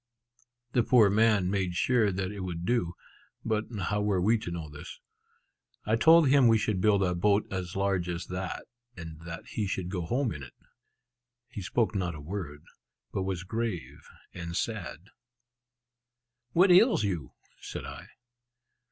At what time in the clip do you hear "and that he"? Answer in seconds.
8.97-9.67